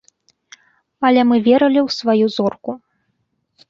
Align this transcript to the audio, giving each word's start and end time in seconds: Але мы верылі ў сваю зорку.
Але 1.11 1.21
мы 1.33 1.39
верылі 1.51 1.79
ў 1.85 1.89
сваю 2.01 2.25
зорку. 2.41 2.71